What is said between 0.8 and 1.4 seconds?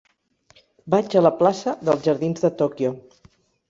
Vaig a la